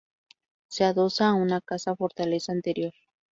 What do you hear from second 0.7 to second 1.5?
adosa a